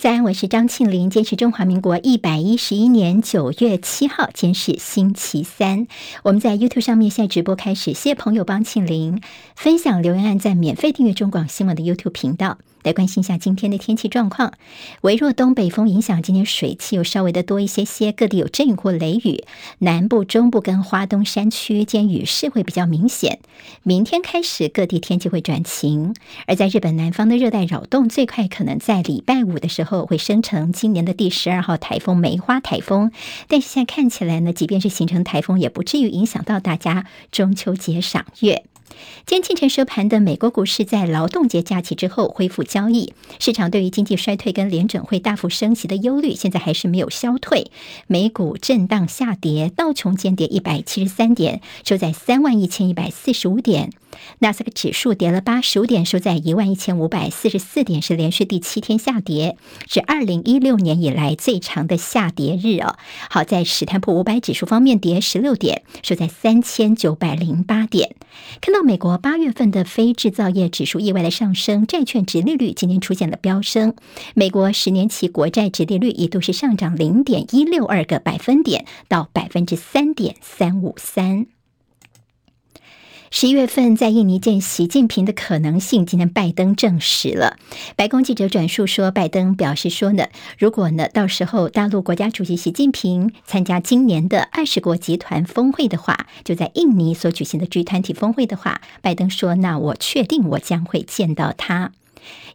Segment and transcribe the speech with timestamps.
[0.00, 1.10] 在安，我是张庆玲。
[1.10, 5.86] 今天是中华民国一百一十一年九月七号，今天是星期三。
[6.22, 9.20] 我们在 YouTube 上面现在直播开始，谢谢朋友帮庆玲
[9.54, 12.56] 分享留言，按赞免费订阅中广新闻的 YouTube 频道。
[12.82, 14.52] 来关心一下今天的天气状况。
[15.02, 19.44] 微弱东北风影响，今天水汽又稍微的多一些些，各地有阵雨或雷雨。
[19.78, 23.40] 南部、中部跟花东山区间雨势会比较明显。
[23.82, 26.14] 明天开始各地天气会转晴。
[26.46, 33.12] 而在日本南方的热带扰动，最快可能在礼拜五的时候会生成今年的第十二号台风梅花台风。
[33.48, 38.69] 但是现在看起来呢，即便是形成台风，也不至于影响到大家中秋节赏月。
[39.26, 47.70] 今天清晨收盘的美国股市在劳动节假期之后恢复交易，市场对于经济衰退跟联准会大幅升息的忧虑现在还是没有消退。
[48.06, 53.92] 美股震荡下跌，道琼间跌一百七十三点，收在三万一千一百四十五点。
[54.40, 59.56] 纳斯达克指数跌了八十五点，收在一万一千五百四十四点，是连续第七天下跌，
[59.88, 62.96] 是二零一六年以来最长的下跌日哦。
[63.28, 68.14] 好在史坦普五百指数方面跌十六点，收在三千九百零八点。
[68.60, 73.94] 看到美国八月份的非制造业指数意外的上升，债券殖利率今天出现了飙升，
[74.34, 81.46] 美国十年期国债殖利率一度是上涨零点一六二个百分点到百分之三点三五三。
[83.32, 87.58] 十一月份在印尼见习近平的可能性，今天拜登证实了。
[87.94, 90.26] 白宫记者转述说，拜登表示说呢，
[90.58, 101.92] 如果呢到时候大陆国家主席习近平参加今年的二十国集团峰会的话，就在印尼所举行的 G 团体峰会的话，拜登说，那我确定我将会见到他。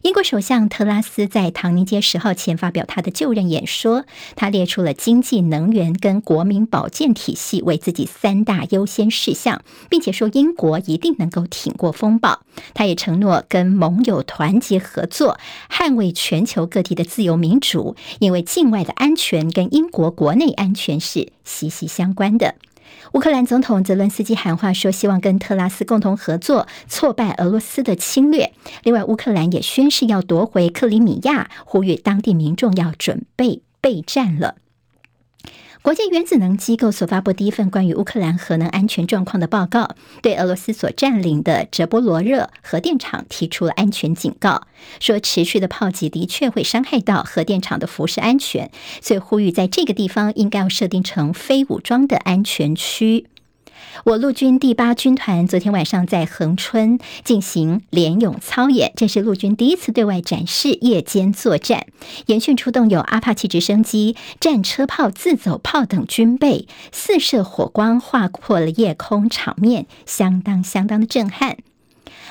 [0.02, 4.04] 英国首相特拉斯在唐宁街十号前发表他的就任演说，
[4.36, 12.42] 他列出了经济、能源跟国民保健体系为自己三大优先事项，并且说英国一定能够挺过风暴。
[12.74, 15.38] 他也承诺跟盟友团结合作，
[15.70, 22.54] 捍卫全球各地的自由民主，因为境外的安全跟英国国内安全是息息相关的。
[23.12, 28.52] 乌克兰总统泽伦斯基喊话说，希望跟特拉斯共同合作，挫败俄罗斯的侵略。
[28.82, 34.56] 另外，乌克兰也宣誓要夺回克里米亚，呼吁当地民众要准备备战了。
[35.86, 44.62] 国际原子能机构所发布第一份关于乌克兰核能安全状况的报告，对俄罗斯所占领的泽波罗热核电厂提出了安全警告，
[44.98, 53.26] 说持续的炮击的确会伤害到核电厂的辐射安全，所以呼吁在这个地方应该要设定成非武装的安全区。
[54.04, 61.86] 我陆军第八军团昨天晚上在恒春进行联勇操演，这是陆军第一次对外展示夜间作战。
[62.26, 71.56] 演训出动有阿帕奇直升机、战车炮、自走炮等军备，四射火光划破了夜空，场面相当相当的震撼。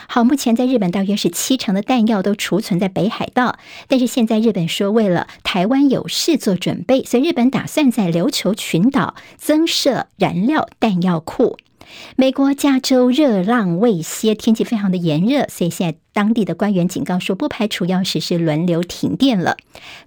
[0.08, 3.58] 好，目前在日本大约是七成的弹药都储存在北海道，
[3.88, 11.58] 但是现在日本说为了台湾有事做准备，所以日本打算在琉球群岛增设燃料弹药库。
[12.16, 19.58] 美国加州热浪未歇，天气非常的炎热，所以现在当地的官员警告说，不排除要实施轮流停电了。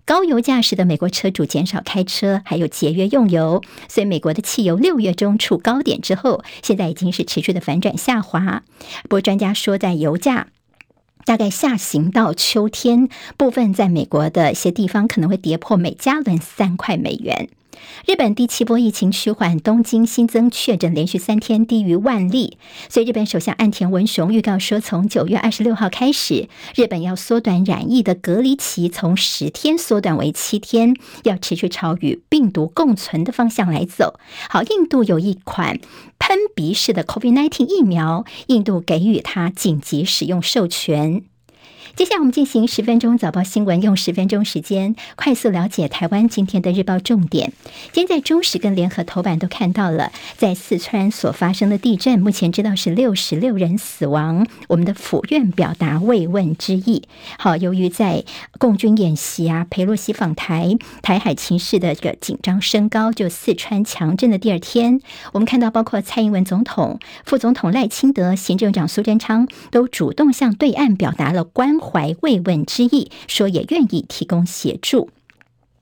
[0.05, 8.63] 高油价使得美国车主减少开车，还有节约用油，所以美国的汽油六月中处高点之后，现在已经是持续的反转下滑。
[9.03, 10.49] 不过专家说，在油价
[11.29, 17.51] 大概下行到秋天，部分在美国的一些地方可能会跌破每加仑三块美元。
[18.07, 22.57] 日本第七波疫情趋缓，东京新增确诊连续三天低于万例，
[22.89, 34.19] 所以日本首相岸田文雄预告说，从九月二十六号开始，日本要缩短染疫的隔离期，从十天缩短为七天，要持续朝与病毒共存的方向来走。
[34.49, 35.79] 好，印度有一款
[36.29, 41.25] 喷鼻式的 COVID-19 疫苗，印度给予它紧急使用授权。
[41.99, 47.53] 接下来我们进行十分钟早报新闻，用十分钟时间快速了解台湾今天的日报重点。
[47.91, 54.47] 今天在中时跟联合头版都看到了，在四川所发生的地震，目前知道是六十六人死亡。
[54.69, 57.03] 我们的府院表达慰问之意。
[57.37, 58.23] 好，由于在
[58.61, 65.01] 共军演习啊，裴洛西访台，台海情势的这个紧张升高，就四川强震的第二天，
[65.33, 75.09] 我们看到包括蔡英文总统、副总统赖清德、行政长苏贞昌都主动向对岸表达了关怀慰问之意，说也愿意提供协助。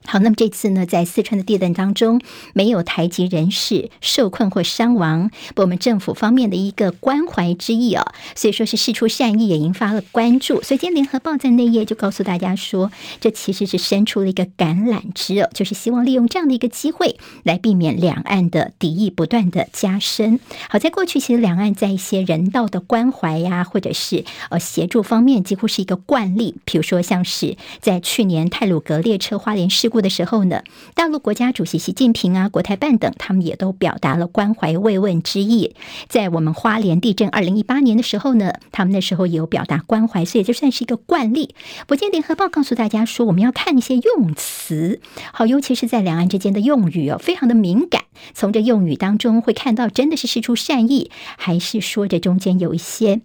[0.05, 2.21] 好，那么这次呢，在四川的地震当中，
[2.55, 10.63] 没有台籍人士受困或伤亡，我们政府方面的一个关怀之意啊，所以说是事出善意，也引发了关注。
[10.63, 20.39] 所以今天联合报在内页就告诉大家说，这其实是伸出了一个橄榄枝哦，就是希望利用这样的一个机会来避免两岸的敌意不断的加深。
[20.71, 26.55] 好，在过去其实两岸在一些人道的关怀呀、或者是呃协助方面，几乎是一个惯例。
[26.65, 30.01] 比如说像是在去年泰鲁阁列车花莲事故。
[30.07, 30.63] 的时候呢，
[30.95, 35.75] 大陆国家主席习近平啊、国台办等，他们也都表达了关怀慰问之意。
[36.09, 41.55] 在我们花莲地震二零一八年的时候呢，他们那时候也有表达关怀，所以这算是一个惯例。
[41.87, 45.01] 不见联合报告诉大家说，我们要看一些用词，
[45.33, 48.05] 好，尤其是在两岸之间的用语哦，非常的敏感。
[48.35, 53.23] 从这用语当中会看到，真的是事出善意，还是说这中间有一些。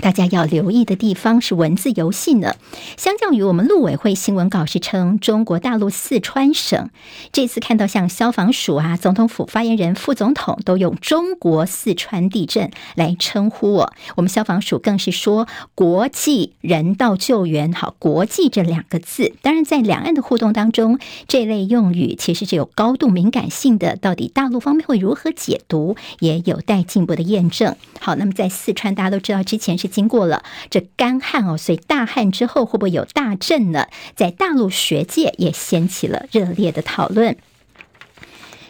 [0.00, 2.54] 大家要留意的地方是文字游戏呢。
[2.96, 6.88] 相较于我们陆委会新闻稿是称中国大陆四川省，
[7.32, 13.92] 这次看到像消防署啊、总统府发言人、副总统都用中国四川地震来称呼我。
[14.16, 19.34] 我们消防署更是说国际人道救援，好，国际这两个字。
[19.42, 20.98] 当然，在两岸的互动当中，
[21.28, 23.96] 这类用语其实是有高度敏感性的。
[23.96, 27.76] 到底大陆方面会如何解读，也有待进一步的验证。
[28.00, 29.89] 好，那么在四川，大家都知道之前是。
[29.90, 33.88] 经过了这干旱哦，所以大旱之后会不会有大震呢？
[34.16, 37.36] 在大陆学界也掀起了热烈的讨论。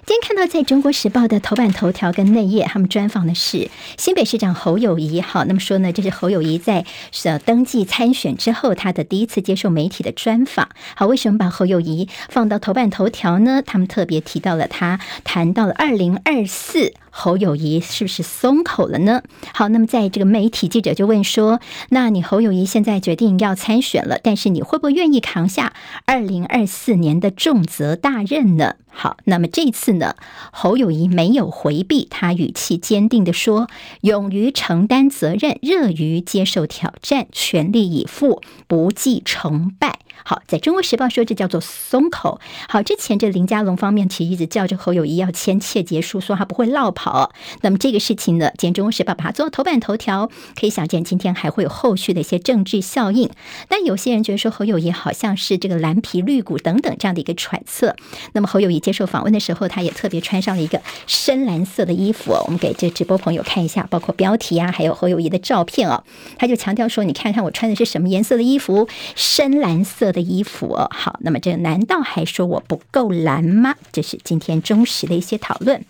[0.07, 5.21] 今天看到在中国时报的头版头条跟内页，他们专访的是新北市长侯友谊。
[5.21, 6.85] 好，那么说呢，这是侯友谊在
[7.23, 10.69] 呃登记参选之后，他的第一次接受媒体的专访。
[10.97, 13.63] 好，为什么把侯友谊放到头版头条呢？
[13.65, 16.93] 他们特别提到了他谈到了二零二四。
[17.11, 19.23] 侯友谊是不是松口了呢？
[19.53, 21.61] 好，那么在这个媒体记者就问说
[21.91, 25.73] ：“那你侯友谊现在决定要参选了，但是你会不会愿意扛下
[26.07, 30.17] 二零二四年的重责大任呢？”好，那么这次呢，
[30.51, 33.69] 侯友谊没有回避，他语气坚定地说
[34.03, 42.41] ：“勇于承担责任，乐于接受挑战，全力以赴，不计成败。”好，在中国时报说这叫做松口。
[42.69, 47.33] 好，之前这林佳龙方面其实一直叫着侯友谊要签切结书，说他不会落跑。
[47.63, 53.31] 那么这个事情呢，今天中国时报把它做头版头条，可以想见今天还会有后续的一些政治效应。
[53.69, 57.97] 但有些人觉得说侯友谊好像是这个蓝皮绿骨等等这样的一个揣测。
[58.33, 62.33] 那么侯友谊接受访问的时候，他也特别穿上了一个深蓝色的衣服。
[62.45, 66.05] 我们给这直播朋友看一下，包括标题啊，还有侯友谊的照片哦。
[66.37, 68.87] 他就强调说：“你看看我穿的是什么颜色的衣服？
[69.15, 73.75] 深蓝色。”色的衣服，好，那么这难道还说我不够蓝吗？
[73.93, 75.85] 这是今天忠实的一些讨论。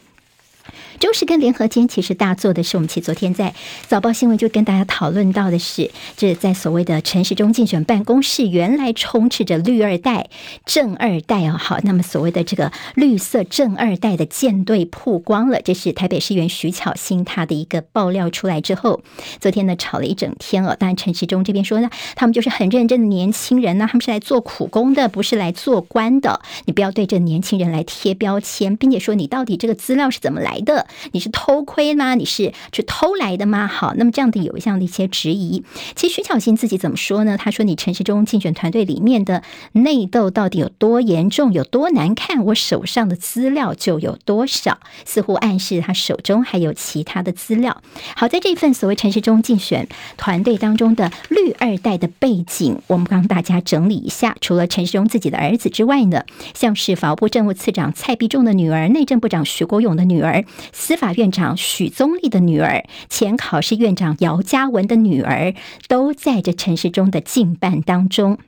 [1.01, 3.55] 中时跟联合间其实大做的是，我们其昨天在
[3.89, 10.29] 早报新闻就跟大家讨论到的是，这在所谓的陈时中竞选办公室，原来充斥着绿二代、
[10.67, 11.57] 正二代哦。
[11.59, 19.01] 好，那么所谓的这个绿色正二代的舰队曝光了，这是台北市议员徐巧芯他的一个爆料出来之后，
[19.41, 20.77] 昨天呢吵了一整天哦。
[20.79, 26.43] 当然陈时中这边说呢，他们就是很认真的年轻人呢，他们是来做苦工的，不是来做官的。
[26.67, 30.87] 你不要对这年轻人来贴标签，并且说你到底这个资料是怎么来的。
[31.13, 32.15] 你是偷窥吗？
[32.15, 33.67] 你是去偷来的吗？
[33.67, 35.63] 好，那么这样的有这样的一些质疑。
[35.95, 37.37] 其实徐巧芯自己怎么说呢？
[37.37, 39.43] 他说：“你陈时中竞选团队里面的
[39.73, 42.45] 内斗到底有多严重，有多难看？
[42.47, 47.83] 我手上的资料就有多少。”似乎暗示他手中还有其他的资料。
[48.17, 54.37] 好，在这份所谓陈时中竞选团队当中的绿二代的背景，我们帮大家整理一下。
[54.41, 60.45] 除了陈时中自己的儿子之外呢，像是法务部政务次长蔡必仲的女儿，内政部长徐国勇的女儿。
[60.81, 65.55] 司法院长许宗力的女儿，前考试院长姚嘉文的女儿，
[65.89, 68.39] 都在这陈时中的敬办当中。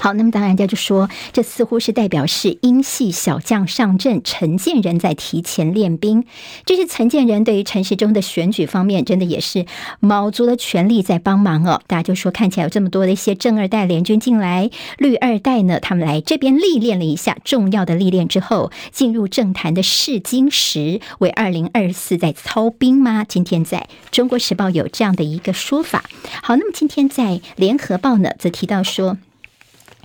[0.00, 6.24] 好，那么当然，大家就说，这似乎是代表是英系小将上阵，陈建仁在提前练兵。
[6.64, 9.66] 这是陈建仁对于陈时中的选举方面，真的也是
[10.00, 11.82] 卯足了全力在帮忙哦。
[11.86, 23.24] 大家就说，看起来有这么多的一些正二代联军进来，绿二代呢，他们来这边历练了一下重要的历练之后，进入政坛的试金石，为二零二四在操兵吗？
[23.24, 26.04] 今天在中国时报有这样的一个说法。
[26.42, 29.18] 好，那么今天在联合报呢，则提到说。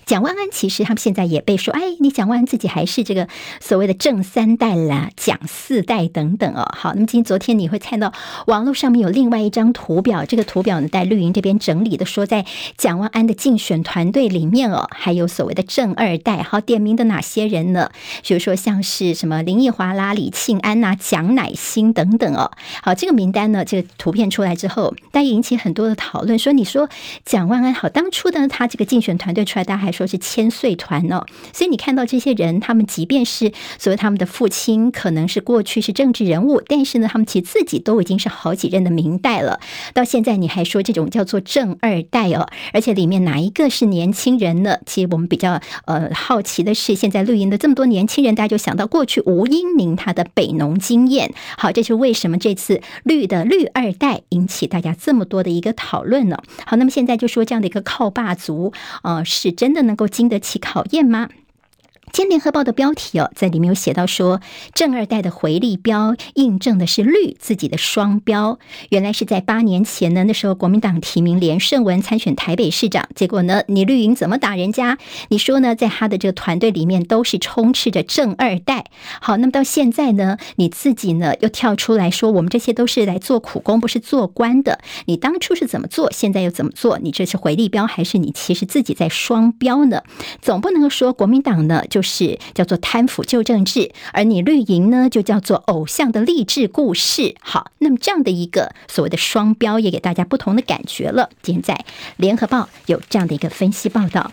[0.07, 3.27] 蒋万安其实他们现在也被说，哎，你蒋万安自己还是这个
[3.59, 6.65] 所谓的正三代啦，蒋四代等等哦。
[6.73, 8.13] 好，那么今昨天你会看到
[8.45, 12.45] 网络上面有另外一张图表，这个图表呢，在绿营这边整理的说，在
[12.77, 17.91] 蒋万安的竞选团队里面哦，还有所谓的正二代，好，点名的哪些人呢？
[18.25, 22.49] 比如说像是什么林奕华啦、李庆安呐、蒋乃馨等等哦。
[22.81, 26.87] 好，这个名单呢，这个图片出来之后，大家引起很多的讨论，说你说
[27.25, 29.91] 蒋万安好，当初呢，他这个竞选团队出来，大家还。
[29.97, 31.25] 说是千岁团哦。
[31.51, 39.59] 所以你看到这些人，他们即便是所谓他们的父亲可能是过去是政治人物，但是呢，他们其实自己都已经是好几任的明代了。
[39.93, 44.77] 到现在你还说这种叫做正二代哦，而且里面哪一个是年轻人呢？
[44.85, 51.33] 其实我们比较呃好奇的是，现在绿营的这么多年轻人，大家就想到过去吴英明他的北农经验。
[51.57, 56.37] 好，这是为什么这次绿的绿二代引起大家这么多的一个讨论呢？
[56.65, 58.73] 好，那么现在就说这样的一个靠爸族，
[59.03, 61.27] 呃，是真的能够经得起考验吗？
[62.17, 64.41] 今天联合报的标题哦，在里面有写到说，
[64.74, 68.57] 正二代的回力标印证的是绿自己的双标。
[68.89, 74.97] 原来是在八年前呢，那时候国民党提名连胜文参选台北市长，结果呢，你绿营怎么打人家？
[75.29, 78.86] 你说呢，在他的这个团队里面都是充斥着正二代。
[79.21, 84.79] 好，那么到现在呢，你自己呢又跳出来说，我们这些都是来做苦工，不是做官的。
[85.05, 86.97] 你当初是怎么做，现在又怎么做？
[86.97, 90.01] 你这是回力标，还是你其实自己在双标呢？
[90.41, 92.06] 总不能说国民党呢就是。
[92.07, 97.35] 是叫做贪腐旧政治，而你绿营呢就叫做偶像的励志故事。
[97.41, 101.29] 好，那么这样的一个所谓的双标，也给大家不同的感觉了。
[101.41, 101.85] 今天在
[102.15, 104.31] 联合报有这样的一个分析报道。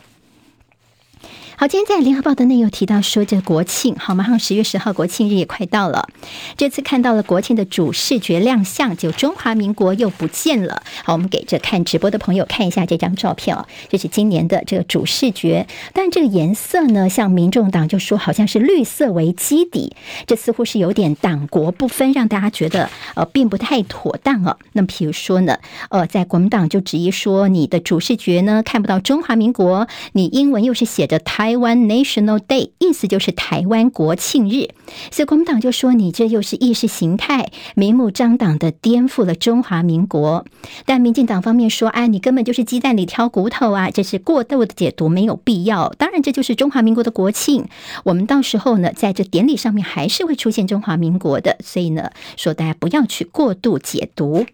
[1.57, 6.09] 好，今天在联合报的内有提到说，这国庆好，马上十月十号国庆日也快到了。
[6.57, 10.83] 这次看到了国庆的主视觉亮相，就中华民国又不见了。
[11.05, 19.95] 好，我们给这看直播的朋友看一下这张照片哦，这是今年的这个主视觉，但这个颜色呢，像民众党就说好像是绿色为基底，
[20.27, 24.59] 这似乎是有点党国不分，让大家觉得呃并不太妥当哦。
[24.73, 25.57] 那么，比如说呢，
[25.91, 31.44] 呃，在国民党就质疑说，你的主视觉呢看不到中华民国，你英文又是写着台。
[31.45, 34.71] 台湾 National Day 意思就是台湾国庆日，
[35.11, 40.47] 所以国民党就说你这又是意识形态，明目张胆的颠覆了中华民国。
[40.87, 45.91] 但民进党方面说，哎，你根本就是鸡蛋里挑骨头啊，这是过度的解读，没有必要。
[45.99, 47.67] 当然，这就是中华民国的国庆，
[48.05, 54.47] 我们到时候呢，在这典礼上面还是会出现中华民国的，所以呢，说大家不要去过度解读。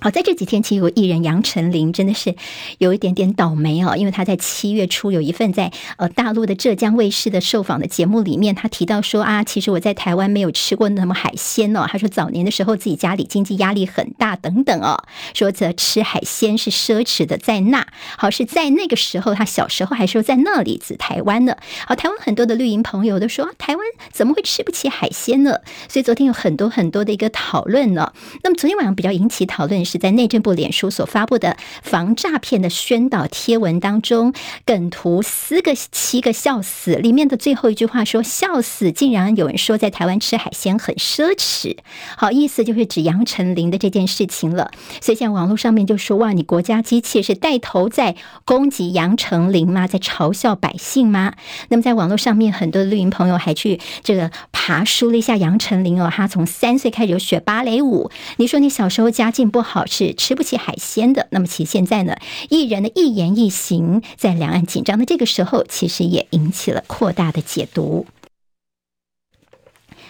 [0.00, 2.34] 好，在这几天，其实有艺人杨丞琳真的是
[2.78, 11.86] 有一点点倒霉哦，因为他在七月初有一份在呃大陆的浙江卫视的受访的节目里面，他提到说啊，其实我在台湾没有吃过那么海鲜哦。
[11.88, 15.02] 他说早年的时候自己家里经济压力很大等等哦，
[15.34, 17.86] 说这吃海鲜是奢侈的，在那
[18.18, 21.56] 好是在那个时候，他小时候还说在那里指台湾呢。
[21.86, 25.60] 好，台湾很多的绿营朋友都说台湾怎么会吃不起海鲜呢？
[25.88, 28.12] 所以昨天有很多很多的一个讨论呢。
[28.42, 29.85] 那么昨天晚上比较引起讨论。
[29.86, 34.34] 是在内政部脸书所发布的防诈骗的宣导贴文当中，
[34.66, 41.78] 梗图四个七个笑死，里面的最后一句话说笑死，竟然有人说在台湾吃海鲜很奢侈，
[42.16, 44.70] 好意思就是指杨丞琳的这件事情了。
[45.00, 49.86] 所以，现在网络上面就说哇，你国家机器是带头在攻击杨丞琳吗？
[49.86, 51.34] 在嘲笑百姓吗？
[51.68, 59.75] 那么，在网络上面，很多的绿营朋友还去这个爬梳了一下杨丞琳哦，他从三岁开始就学芭蕾舞，你说你小时候家境不好？
[59.76, 61.26] 好是吃不起海鲜的。
[61.30, 62.16] 那么其现在呢，
[62.48, 68.06] 艺人的一言一行，在两岸紧张的这个时候，其实也引起了扩大的解读。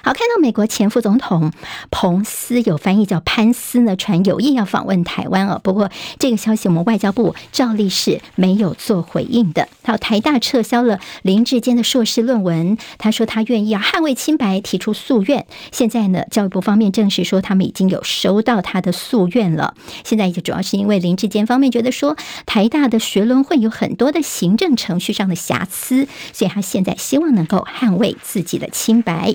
[0.07, 1.51] 好，看到美国前副总统
[1.91, 5.61] 彭斯有翻译叫潘斯呢，传有意要访问台湾哦。
[5.65, 9.69] 不过这个消息我们外交部照例是没有做回应的。
[9.83, 15.45] 好，台大撤销了林志坚的硕士论文，他说他愿意要捍卫清白，提出诉愿。
[15.73, 19.75] 现在呢，教育部方面证实说他们已经有收到他的诉愿了。
[20.05, 29.35] 现在也主要是因为林志坚方面觉得说台大的学伦会有很多的行政程序上的瑕疵，所以他现在希望能够捍卫自己的清白。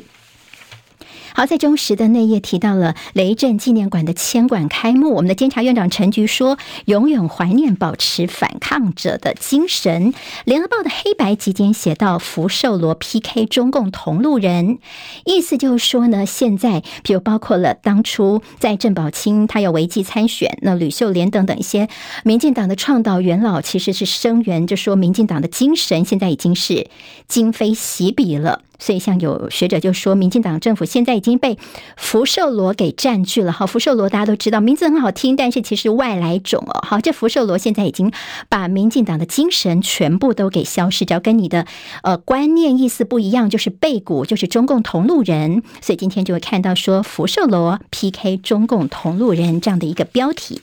[1.33, 10.13] 好，在中时的内页提到了雷震纪念馆的迁馆开幕，我们的监察院长陈菊说：“永远怀念，保持反抗者的精神。”
[10.45, 14.79] 联合报的黑白集间写到：“福寿螺 PK 中共同路人”，
[15.25, 21.87] 意思就是说呢，现在比如包括了当初在郑宝清他要违纪参选，那吕秀莲等等一些
[22.23, 26.87] 民进党的倡导元老，其实是声援，就说民进党的精神现在已经是
[27.27, 28.61] 今非昔比了。
[28.81, 31.57] 所以，像有学者就说，民进党政府现在已经被
[31.95, 33.51] 福寿螺给占据了。
[33.51, 36.81] 好，福寿螺大家都知道，名字很好听，但是其实外来种哦。
[36.81, 38.11] 好，这福寿螺现在已经
[38.49, 41.67] 把民进党的精神全部都给消失，只要跟你的
[42.01, 45.61] 呃观念意思不一样，就是背骨，就是中共同路人。
[45.79, 50.59] 所以今天就会看到说福寿螺 PK 中共同路人这样的一个标题。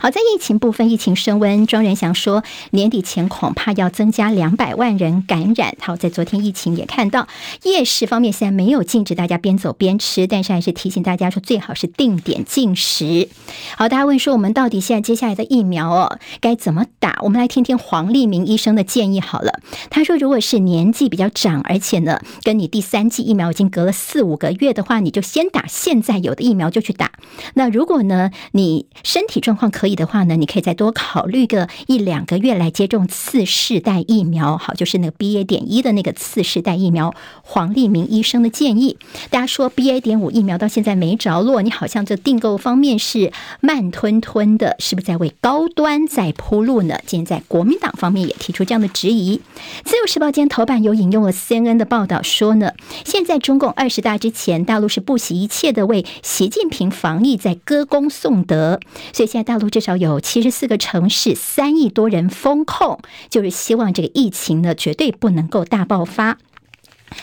[0.00, 5.74] 好，在疫情部分，疫情升温，庄仁祥说年底前恐怕要增加两百万人感染。
[5.80, 7.26] 好，在昨天疫情也看到
[7.64, 13.28] 夜市方面现在没有禁止大家边走边吃，但是还是提醒大家说最好是定点进食。
[13.76, 17.18] 好，大家问说我们到底现在接下来的疫苗哦该怎么打？
[17.22, 19.60] 我们来听听黄立明医生的建议好了。
[19.90, 27.10] 他说，如果是年纪比较长，而且呢跟你第三剂疫苗已经隔了四五个月的话，你就先打现在有的疫苗就去打。
[27.54, 35.44] 那如果呢你身体状况可以的话呢，你可以再多考虑个一两个月来接种次世代疫苗，好，就是那个 BA.
[35.44, 37.14] 点一的那个次世代疫苗。
[37.42, 38.98] 黄立明医生的建议，
[39.30, 40.00] 大家说 BA.
[40.00, 46.98] 点五疫苗到现在没着落，你好像这订购方面是慢吞吞的，是不是在为高端在铺路呢？
[47.06, 49.40] 今天在国民党方面也提出这样的质疑。
[49.84, 52.72] 自由时报今天头版有引用了 CNN 的报道说呢，
[53.04, 58.80] 现在中共二十大之前，大陆是不惜一切的为习近平防疫在歌功颂德，
[59.12, 62.98] 所以现在大陆至少有七十四个城市，三亿多人封控，
[63.30, 66.36] 就是希望这个疫情呢绝对不能够大爆发。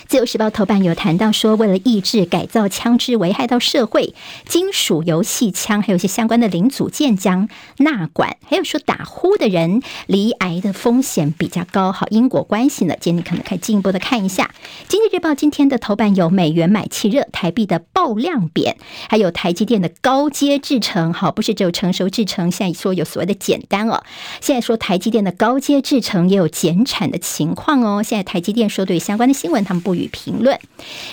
[0.07, 4.13] 自由时报头版有谈到说，为了抑制改造枪支危害到社会，
[4.47, 12.95] 金属游戏枪还有一些相关的零组件将纳管，还有说打呼的人罹癌的风险比较高，好，因果关系呢？
[12.99, 14.51] 今天你可能可以进一步的看一下。
[14.87, 18.77] 经济日报今天的头版有美元买气热，台币的爆量贬，
[19.09, 24.03] 还有台积电的高阶制程，好，不是只有成熟制程，现在说有所谓的简单哦，
[24.41, 28.01] 现在说台积电的高阶制程也有减产的情况哦。
[28.01, 30.59] 现在台积电说对相关的新闻，他不予评论，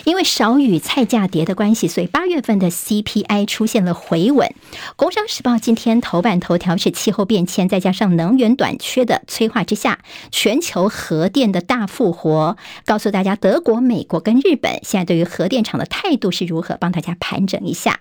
[0.05, 4.55] 因为少与菜价跌的关系，所以八月份的 CPI 出现了回稳。
[4.97, 9.99] 工商时报今天头版头条是气候变迁，再加上能源短缺的催化之下，
[10.31, 12.57] 全球核电的大复活。
[12.85, 18.01] 告诉大家，德国、美国跟日本现在对于核电厂的态度是如何，帮大家盘整一下。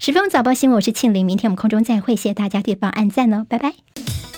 [0.00, 4.37] 十分早报新闻，我是庆玲，明天我们空中再会，谢谢大家点报按赞哦，拜拜。